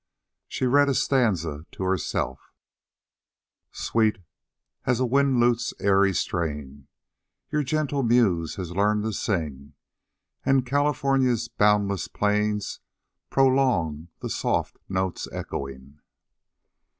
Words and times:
She 0.47 0.65
read 0.65 0.89
a 0.89 0.95
stanza 0.95 1.67
to 1.73 1.83
herself: 1.83 2.55
"Sweet 3.71 4.17
as 4.85 4.99
a 4.99 5.05
wind 5.05 5.39
lute's 5.39 5.75
airy 5.79 6.11
strains 6.11 6.85
Your 7.51 7.61
gentle 7.61 8.01
muse 8.01 8.55
has 8.55 8.71
learned 8.71 9.03
to 9.03 9.13
sing, 9.13 9.73
And 10.43 10.65
California's 10.65 11.49
boundless 11.49 12.07
plains 12.07 12.79
Prolong 13.29 14.07
the 14.21 14.29
soft 14.31 14.79
notes 14.89 15.27
echoing." 15.31 15.99